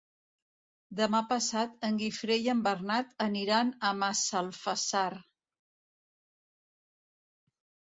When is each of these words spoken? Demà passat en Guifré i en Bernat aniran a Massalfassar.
Demà 0.99 1.19
passat 1.33 1.75
en 1.89 1.99
Guifré 1.99 2.37
i 2.45 2.49
en 2.55 2.63
Bernat 2.69 3.13
aniran 3.27 3.71
a 3.89 3.93
Massalfassar. 4.01 5.07